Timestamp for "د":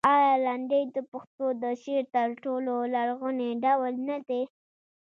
0.95-0.97, 1.63-1.65